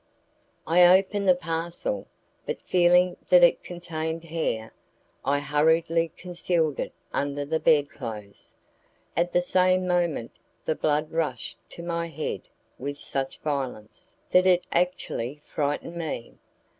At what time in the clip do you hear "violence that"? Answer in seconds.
13.41-14.47